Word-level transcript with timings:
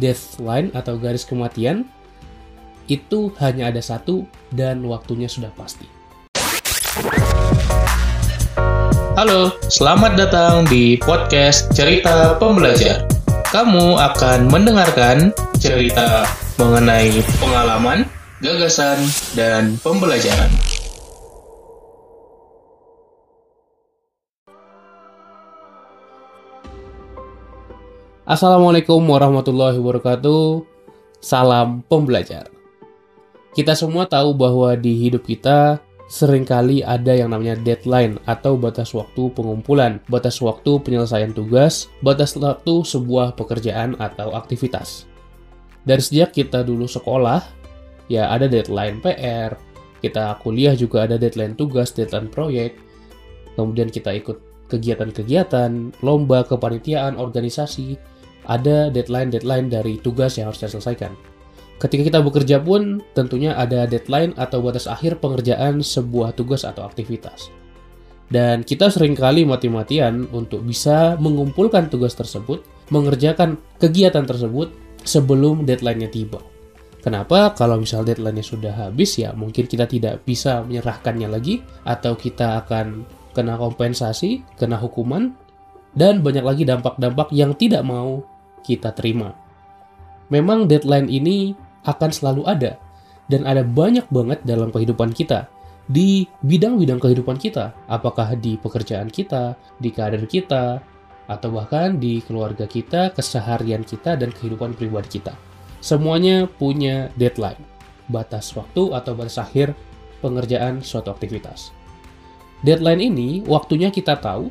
deadline 0.00 0.72
atau 0.72 0.96
garis 0.96 1.28
kematian, 1.28 1.84
itu 2.88 3.30
hanya 3.38 3.68
ada 3.68 3.84
satu 3.84 4.24
dan 4.50 4.82
waktunya 4.88 5.28
sudah 5.28 5.52
pasti. 5.54 5.86
Halo, 9.14 9.52
selamat 9.68 10.16
datang 10.16 10.64
di 10.64 10.96
podcast 10.96 11.68
Cerita 11.76 12.40
Pembelajar. 12.40 13.04
Kamu 13.52 14.00
akan 14.00 14.48
mendengarkan 14.48 15.36
cerita 15.60 16.24
mengenai 16.56 17.20
pengalaman, 17.36 18.08
gagasan, 18.40 18.96
dan 19.36 19.76
pembelajaran. 19.84 20.48
Assalamualaikum 28.30 29.02
warahmatullahi 29.10 29.74
wabarakatuh. 29.82 30.62
Salam 31.18 31.82
pembelajar. 31.90 32.46
Kita 33.58 33.74
semua 33.74 34.06
tahu 34.06 34.38
bahwa 34.38 34.70
di 34.78 34.94
hidup 34.94 35.26
kita 35.26 35.82
sering 36.06 36.46
kali 36.46 36.78
ada 36.78 37.10
yang 37.10 37.34
namanya 37.34 37.58
deadline 37.58 38.22
atau 38.30 38.54
batas 38.54 38.94
waktu 38.94 39.34
pengumpulan, 39.34 39.98
batas 40.06 40.38
waktu 40.38 40.78
penyelesaian 40.78 41.34
tugas, 41.34 41.90
batas 42.06 42.38
waktu 42.38 42.86
sebuah 42.86 43.34
pekerjaan 43.34 43.98
atau 43.98 44.30
aktivitas. 44.38 45.10
Dari 45.82 45.98
sejak 45.98 46.30
kita 46.30 46.62
dulu 46.62 46.86
sekolah, 46.86 47.42
ya 48.06 48.30
ada 48.30 48.46
deadline 48.46 49.02
PR, 49.02 49.58
kita 50.06 50.38
kuliah 50.38 50.78
juga 50.78 51.02
ada 51.02 51.18
deadline 51.18 51.58
tugas, 51.58 51.90
deadline 51.90 52.30
proyek, 52.30 52.78
kemudian 53.58 53.90
kita 53.90 54.14
ikut 54.14 54.70
kegiatan-kegiatan, 54.70 55.98
lomba, 56.06 56.46
kepanitiaan, 56.46 57.18
organisasi, 57.18 57.98
ada 58.50 58.90
deadline-deadline 58.90 59.70
dari 59.70 60.02
tugas 60.02 60.34
yang 60.34 60.50
harus 60.50 60.66
diselesaikan. 60.66 61.14
Ketika 61.80 62.02
kita 62.02 62.20
bekerja 62.20 62.58
pun 62.60 63.00
tentunya 63.16 63.56
ada 63.56 63.86
deadline 63.88 64.36
atau 64.36 64.60
batas 64.60 64.90
akhir 64.90 65.22
pengerjaan 65.22 65.80
sebuah 65.80 66.36
tugas 66.36 66.66
atau 66.66 66.84
aktivitas. 66.84 67.48
Dan 68.30 68.62
kita 68.62 68.92
sering 68.92 69.16
kali 69.16 69.42
mati-matian 69.48 70.28
untuk 70.30 70.62
bisa 70.62 71.18
mengumpulkan 71.18 71.90
tugas 71.90 72.14
tersebut, 72.14 72.62
mengerjakan 72.92 73.58
kegiatan 73.80 74.22
tersebut 74.22 74.70
sebelum 75.02 75.64
deadline-nya 75.64 76.12
tiba. 76.12 76.38
Kenapa? 77.00 77.56
Kalau 77.56 77.80
misal 77.80 78.04
deadline-nya 78.04 78.44
sudah 78.44 78.76
habis 78.76 79.16
ya 79.16 79.32
mungkin 79.32 79.64
kita 79.64 79.88
tidak 79.88 80.20
bisa 80.28 80.60
menyerahkannya 80.60 81.32
lagi 81.32 81.64
atau 81.88 82.12
kita 82.12 82.60
akan 82.66 83.08
kena 83.32 83.56
kompensasi, 83.56 84.44
kena 84.60 84.76
hukuman, 84.76 85.32
dan 85.96 86.22
banyak 86.22 86.44
lagi 86.44 86.62
dampak-dampak 86.68 87.32
yang 87.34 87.56
tidak 87.56 87.82
mau 87.82 88.22
kita 88.62 88.94
terima. 88.94 89.34
Memang 90.30 90.70
deadline 90.70 91.10
ini 91.10 91.58
akan 91.84 92.10
selalu 92.12 92.46
ada 92.46 92.78
dan 93.26 93.46
ada 93.46 93.66
banyak 93.66 94.06
banget 94.10 94.42
dalam 94.46 94.70
kehidupan 94.70 95.10
kita 95.16 95.50
di 95.90 96.22
bidang-bidang 96.46 97.02
kehidupan 97.02 97.34
kita, 97.34 97.74
apakah 97.90 98.38
di 98.38 98.54
pekerjaan 98.54 99.10
kita, 99.10 99.58
di 99.82 99.90
karir 99.90 100.22
kita, 100.30 100.78
atau 101.26 101.48
bahkan 101.50 101.98
di 101.98 102.22
keluarga 102.22 102.62
kita, 102.66 103.10
keseharian 103.10 103.82
kita, 103.82 104.14
dan 104.14 104.30
kehidupan 104.30 104.78
pribadi 104.78 105.18
kita. 105.18 105.34
Semuanya 105.82 106.46
punya 106.46 107.10
deadline, 107.18 107.58
batas 108.06 108.54
waktu 108.54 108.94
atau 108.94 109.18
batas 109.18 109.42
akhir 109.42 109.74
pengerjaan 110.22 110.78
suatu 110.78 111.10
aktivitas. 111.10 111.74
Deadline 112.62 113.02
ini 113.10 113.28
waktunya 113.42 113.90
kita 113.90 114.14
tahu, 114.14 114.46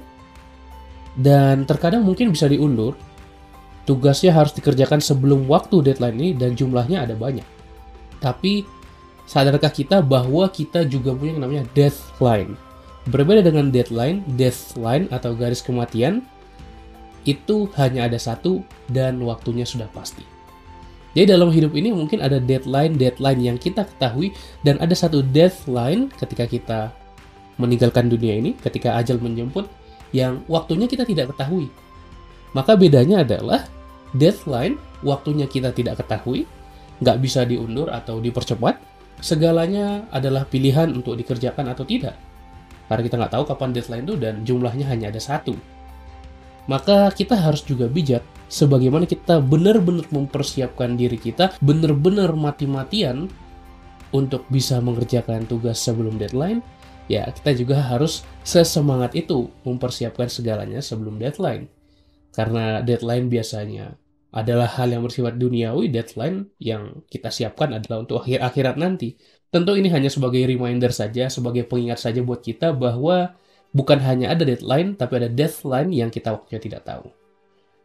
dan 1.16 1.64
terkadang 1.64 2.04
mungkin 2.04 2.36
bisa 2.36 2.52
diundur 2.52 3.00
Tugasnya 3.90 4.30
harus 4.38 4.54
dikerjakan 4.54 5.02
sebelum 5.02 5.50
waktu 5.50 5.82
deadline 5.82 6.14
ini 6.22 6.30
dan 6.38 6.54
jumlahnya 6.54 7.10
ada 7.10 7.18
banyak. 7.18 7.46
Tapi 8.22 8.62
sadarkah 9.26 9.74
kita 9.74 10.06
bahwa 10.06 10.46
kita 10.54 10.86
juga 10.86 11.10
punya 11.18 11.34
yang 11.34 11.42
namanya 11.42 11.66
deadline? 11.74 12.54
Berbeda 13.10 13.42
dengan 13.42 13.74
deadline, 13.74 14.22
deadline 14.38 15.10
atau 15.10 15.34
garis 15.34 15.66
kematian 15.66 16.22
itu 17.26 17.66
hanya 17.82 18.06
ada 18.06 18.22
satu 18.22 18.62
dan 18.94 19.18
waktunya 19.26 19.66
sudah 19.66 19.90
pasti. 19.90 20.22
Jadi 21.18 21.34
dalam 21.34 21.50
hidup 21.50 21.74
ini 21.74 21.90
mungkin 21.90 22.22
ada 22.22 22.38
deadline-deadline 22.38 23.42
yang 23.42 23.58
kita 23.58 23.90
ketahui 23.90 24.38
dan 24.62 24.78
ada 24.78 24.94
satu 24.94 25.26
deadline 25.26 26.14
ketika 26.14 26.46
kita 26.46 26.80
meninggalkan 27.58 28.06
dunia 28.06 28.38
ini, 28.38 28.54
ketika 28.54 29.02
ajal 29.02 29.18
menjemput, 29.18 29.66
yang 30.14 30.46
waktunya 30.46 30.86
kita 30.86 31.10
tidak 31.10 31.34
ketahui. 31.34 31.74
Maka 32.54 32.78
bedanya 32.78 33.26
adalah 33.26 33.66
deadline, 34.16 34.80
waktunya 35.06 35.46
kita 35.46 35.74
tidak 35.74 36.02
ketahui, 36.02 36.50
nggak 37.00 37.18
bisa 37.20 37.46
diundur 37.46 37.92
atau 37.92 38.20
dipercepat, 38.20 38.80
segalanya 39.20 40.08
adalah 40.10 40.48
pilihan 40.48 40.92
untuk 40.92 41.16
dikerjakan 41.20 41.72
atau 41.72 41.84
tidak. 41.84 42.16
Karena 42.90 43.02
kita 43.06 43.16
nggak 43.22 43.34
tahu 43.38 43.44
kapan 43.46 43.70
deadline 43.76 44.06
itu 44.08 44.16
dan 44.18 44.36
jumlahnya 44.42 44.86
hanya 44.90 45.14
ada 45.14 45.22
satu. 45.22 45.54
Maka 46.70 47.10
kita 47.14 47.34
harus 47.34 47.66
juga 47.66 47.90
bijak 47.90 48.22
sebagaimana 48.50 49.06
kita 49.06 49.42
benar-benar 49.42 50.06
mempersiapkan 50.10 50.98
diri 50.98 51.18
kita, 51.18 51.58
benar-benar 51.62 52.34
mati-matian 52.34 53.30
untuk 54.10 54.46
bisa 54.50 54.82
mengerjakan 54.82 55.46
tugas 55.46 55.78
sebelum 55.82 56.18
deadline, 56.18 56.66
ya 57.10 57.30
kita 57.30 57.54
juga 57.58 57.82
harus 57.82 58.26
sesemangat 58.42 59.14
itu 59.18 59.50
mempersiapkan 59.66 60.30
segalanya 60.30 60.82
sebelum 60.82 61.18
deadline. 61.22 61.70
Karena 62.30 62.86
deadline 62.86 63.28
biasanya 63.28 63.98
adalah 64.30 64.70
hal 64.78 64.94
yang 64.94 65.02
bersifat 65.02 65.42
duniawi, 65.42 65.90
deadline 65.90 66.54
yang 66.62 67.02
kita 67.10 67.34
siapkan 67.34 67.74
adalah 67.74 68.06
untuk 68.06 68.22
akhir 68.22 68.46
akhirat 68.46 68.76
nanti. 68.78 69.18
Tentu 69.50 69.74
ini 69.74 69.90
hanya 69.90 70.14
sebagai 70.14 70.46
reminder 70.46 70.94
saja, 70.94 71.26
sebagai 71.34 71.66
pengingat 71.66 71.98
saja 71.98 72.22
buat 72.22 72.46
kita 72.46 72.78
bahwa 72.78 73.34
bukan 73.74 73.98
hanya 74.06 74.30
ada 74.30 74.46
deadline, 74.46 74.94
tapi 74.94 75.18
ada 75.18 75.30
deadline 75.30 75.90
yang 75.90 76.14
kita 76.14 76.38
waktunya 76.38 76.62
tidak 76.62 76.86
tahu. 76.86 77.10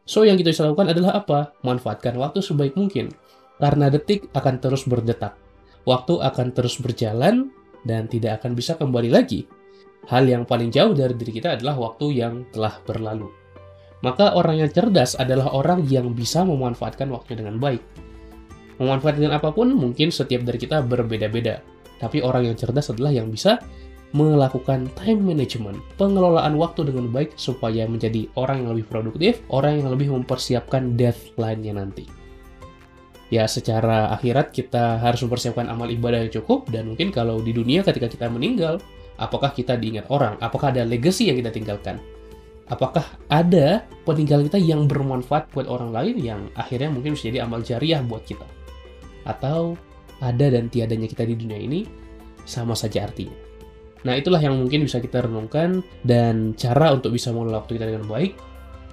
So, 0.04 0.28
yang 0.28 0.36
kita 0.36 0.52
bisa 0.52 0.68
lakukan 0.68 0.92
adalah 0.92 1.24
apa? 1.24 1.56
Manfaatkan 1.64 2.12
waktu 2.20 2.44
sebaik 2.44 2.76
mungkin. 2.76 3.08
Karena 3.56 3.88
detik 3.88 4.28
akan 4.36 4.60
terus 4.60 4.84
berdetak. 4.84 5.40
Waktu 5.88 6.20
akan 6.20 6.52
terus 6.52 6.76
berjalan 6.76 7.48
dan 7.88 8.04
tidak 8.12 8.44
akan 8.44 8.52
bisa 8.52 8.76
kembali 8.76 9.08
lagi. 9.08 9.48
Hal 10.04 10.28
yang 10.28 10.44
paling 10.44 10.68
jauh 10.68 10.92
dari 10.92 11.16
diri 11.16 11.40
kita 11.40 11.56
adalah 11.56 11.80
waktu 11.80 12.20
yang 12.20 12.44
telah 12.52 12.76
berlalu. 12.84 13.43
Maka 14.04 14.36
orang 14.36 14.60
yang 14.60 14.68
cerdas 14.68 15.16
adalah 15.16 15.48
orang 15.56 15.88
yang 15.88 16.12
bisa 16.12 16.44
memanfaatkan 16.44 17.08
waktunya 17.08 17.40
dengan 17.40 17.56
baik. 17.56 17.80
Memanfaatkan 18.76 19.32
apa 19.32 19.48
pun 19.48 19.72
mungkin 19.72 20.12
setiap 20.12 20.44
dari 20.44 20.60
kita 20.60 20.84
berbeda-beda. 20.84 21.64
Tapi 21.96 22.20
orang 22.20 22.52
yang 22.52 22.56
cerdas 22.58 22.92
adalah 22.92 23.16
yang 23.16 23.32
bisa 23.32 23.64
melakukan 24.12 24.92
time 24.94 25.24
management, 25.24 25.80
pengelolaan 25.96 26.54
waktu 26.60 26.86
dengan 26.86 27.08
baik 27.08 27.34
supaya 27.34 27.88
menjadi 27.88 28.28
orang 28.36 28.62
yang 28.62 28.76
lebih 28.76 28.86
produktif, 28.86 29.40
orang 29.48 29.80
yang 29.80 29.88
lebih 29.88 30.12
mempersiapkan 30.12 30.94
deadline-nya 30.94 31.74
nanti. 31.74 32.04
Ya, 33.32 33.48
secara 33.48 34.14
akhirat 34.14 34.54
kita 34.54 35.00
harus 35.02 35.24
mempersiapkan 35.26 35.66
amal 35.66 35.90
ibadah 35.90 36.22
yang 36.22 36.30
cukup 36.30 36.70
dan 36.70 36.92
mungkin 36.92 37.10
kalau 37.10 37.42
di 37.42 37.50
dunia 37.50 37.82
ketika 37.82 38.06
kita 38.06 38.30
meninggal, 38.30 38.78
apakah 39.18 39.50
kita 39.50 39.74
diingat 39.74 40.06
orang? 40.12 40.38
Apakah 40.38 40.70
ada 40.70 40.86
legacy 40.86 41.32
yang 41.32 41.40
kita 41.42 41.50
tinggalkan? 41.50 41.98
Apakah 42.72 43.04
ada 43.28 43.84
peninggalan 44.08 44.48
kita 44.48 44.60
yang 44.60 44.88
bermanfaat 44.88 45.52
buat 45.52 45.68
orang 45.68 45.92
lain 45.92 46.16
yang 46.20 46.40
akhirnya 46.56 46.88
mungkin 46.88 47.16
bisa 47.16 47.28
jadi 47.28 47.44
amal 47.44 47.60
jariah 47.60 48.00
buat 48.00 48.24
kita? 48.24 48.46
Atau 49.28 49.76
ada 50.20 50.46
dan 50.48 50.72
tiadanya 50.72 51.08
kita 51.08 51.28
di 51.28 51.36
dunia 51.36 51.60
ini 51.60 51.84
sama 52.48 52.72
saja 52.72 53.04
artinya? 53.04 53.36
Nah 54.04 54.16
itulah 54.20 54.40
yang 54.40 54.56
mungkin 54.56 54.84
bisa 54.84 55.00
kita 55.00 55.24
renungkan 55.24 55.80
dan 56.04 56.52
cara 56.56 56.92
untuk 56.92 57.12
bisa 57.12 57.32
mengelola 57.32 57.64
waktu 57.64 57.80
kita 57.80 57.88
dengan 57.88 58.04
baik 58.04 58.36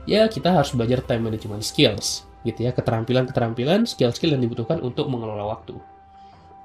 ya 0.07 0.25
kita 0.31 0.55
harus 0.55 0.71
belajar 0.73 1.03
time 1.03 1.27
management 1.27 1.63
skills 1.63 2.25
gitu 2.47 2.65
ya. 2.65 2.71
Keterampilan-keterampilan 2.73 3.85
skill-skill 3.85 4.33
yang 4.33 4.41
dibutuhkan 4.43 4.79
untuk 4.81 5.12
mengelola 5.12 5.51
waktu. 5.51 5.77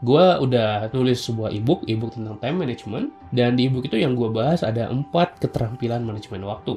Gue 0.04 0.24
udah 0.44 0.92
nulis 0.92 1.24
sebuah 1.24 1.56
ebook, 1.56 1.88
ebook 1.88 2.12
tentang 2.12 2.36
time 2.36 2.56
management, 2.60 3.16
dan 3.32 3.56
di 3.56 3.64
ebook 3.64 3.88
itu 3.88 3.96
yang 3.96 4.12
gue 4.12 4.28
bahas 4.28 4.60
ada 4.60 4.92
empat 4.92 5.40
keterampilan 5.40 6.04
manajemen 6.04 6.44
waktu 6.44 6.76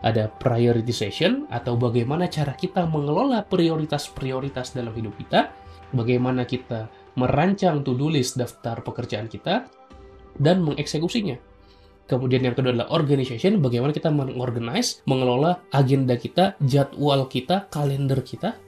ada 0.00 0.32
prioritization 0.40 1.44
atau 1.52 1.76
bagaimana 1.76 2.28
cara 2.28 2.56
kita 2.56 2.88
mengelola 2.88 3.44
prioritas-prioritas 3.44 4.72
dalam 4.72 4.96
hidup 4.96 5.12
kita, 5.20 5.52
bagaimana 5.92 6.48
kita 6.48 6.88
merancang 7.18 7.84
to-do 7.84 8.08
list 8.08 8.40
daftar 8.40 8.80
pekerjaan 8.80 9.28
kita, 9.28 9.68
dan 10.40 10.64
mengeksekusinya. 10.64 11.36
Kemudian 12.08 12.42
yang 12.42 12.58
kedua 12.58 12.74
adalah 12.74 12.90
organization, 12.90 13.62
bagaimana 13.62 13.94
kita 13.94 14.10
mengorganize, 14.10 15.04
mengelola 15.06 15.62
agenda 15.70 16.18
kita, 16.18 16.58
jadwal 16.64 17.30
kita, 17.30 17.70
kalender 17.70 18.18
kita, 18.26 18.58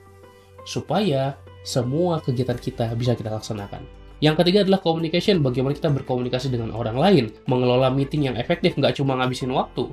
supaya 0.63 1.35
semua 1.67 2.23
kegiatan 2.23 2.55
kita 2.55 2.87
bisa 2.95 3.19
kita 3.19 3.35
laksanakan. 3.35 3.83
Yang 4.23 4.39
ketiga 4.39 4.63
adalah 4.63 4.79
communication, 4.79 5.43
bagaimana 5.43 5.75
kita 5.75 5.91
berkomunikasi 5.91 6.47
dengan 6.47 6.71
orang 6.71 6.95
lain, 6.95 7.25
mengelola 7.51 7.91
meeting 7.91 8.31
yang 8.31 8.39
efektif, 8.39 8.79
nggak 8.79 8.95
cuma 8.95 9.19
ngabisin 9.19 9.51
waktu, 9.51 9.91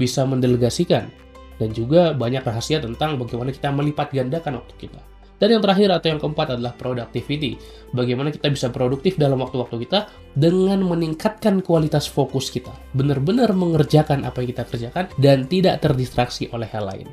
bisa 0.00 0.24
mendelegasikan, 0.24 1.12
dan 1.60 1.76
juga 1.76 2.16
banyak 2.16 2.40
rahasia 2.40 2.80
tentang 2.80 3.20
bagaimana 3.20 3.52
kita 3.52 3.68
melipat 3.68 4.08
gandakan 4.16 4.64
waktu 4.64 4.88
kita. 4.88 5.00
Dan 5.40 5.56
yang 5.56 5.64
terakhir 5.64 5.88
atau 5.88 6.08
yang 6.12 6.20
keempat 6.20 6.46
adalah 6.52 6.76
productivity. 6.76 7.56
Bagaimana 7.96 8.28
kita 8.28 8.52
bisa 8.52 8.68
produktif 8.68 9.16
dalam 9.16 9.40
waktu-waktu 9.40 9.88
kita 9.88 10.12
dengan 10.36 10.84
meningkatkan 10.84 11.64
kualitas 11.64 12.04
fokus 12.04 12.52
kita. 12.52 12.68
Benar-benar 12.92 13.56
mengerjakan 13.56 14.28
apa 14.28 14.44
yang 14.44 14.52
kita 14.52 14.64
kerjakan 14.68 15.04
dan 15.16 15.48
tidak 15.48 15.80
terdistraksi 15.80 16.52
oleh 16.52 16.68
hal 16.68 16.84
lain. 16.84 17.08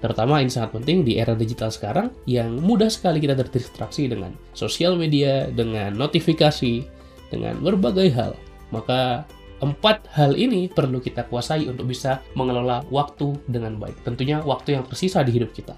Terutama 0.00 0.40
ini 0.40 0.48
sangat 0.48 0.72
penting 0.72 1.04
di 1.04 1.20
era 1.20 1.36
digital 1.36 1.68
sekarang 1.68 2.08
yang 2.24 2.56
mudah 2.64 2.88
sekali 2.88 3.20
kita 3.20 3.36
terdistraksi 3.36 4.08
dengan 4.08 4.32
sosial 4.56 4.96
media, 4.96 5.44
dengan 5.52 5.92
notifikasi, 6.00 6.80
dengan 7.28 7.60
berbagai 7.60 8.08
hal. 8.16 8.32
Maka 8.72 9.28
empat 9.62 10.08
hal 10.12 10.36
ini 10.36 10.68
perlu 10.68 11.00
kita 11.00 11.24
kuasai 11.26 11.64
untuk 11.68 11.88
bisa 11.88 12.20
mengelola 12.36 12.84
waktu 12.92 13.36
dengan 13.48 13.80
baik. 13.80 14.04
Tentunya 14.04 14.44
waktu 14.44 14.76
yang 14.76 14.84
tersisa 14.84 15.24
di 15.24 15.32
hidup 15.32 15.52
kita 15.56 15.76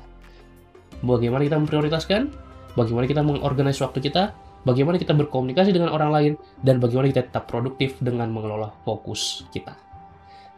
bagaimana 1.03 1.47
kita 1.47 1.59
memprioritaskan, 1.61 2.33
bagaimana 2.75 3.07
kita 3.07 3.23
mengorganisasi 3.23 3.83
waktu 3.87 4.01
kita, 4.03 4.35
bagaimana 4.67 4.97
kita 4.99 5.15
berkomunikasi 5.15 5.71
dengan 5.71 5.95
orang 5.95 6.11
lain, 6.11 6.33
dan 6.63 6.83
bagaimana 6.83 7.11
kita 7.11 7.31
tetap 7.31 7.47
produktif 7.47 7.99
dengan 8.03 8.31
mengelola 8.33 8.75
fokus 8.83 9.47
kita. 9.55 9.79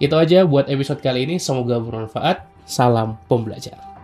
Itu 0.01 0.17
aja 0.17 0.49
buat 0.49 0.73
episode 0.73 1.05
kali 1.05 1.29
ini, 1.29 1.37
semoga 1.37 1.77
bermanfaat. 1.77 2.49
Salam 2.65 3.19
pembelajar. 3.27 4.00